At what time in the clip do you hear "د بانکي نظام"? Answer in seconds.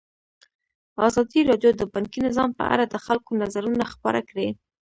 1.75-2.49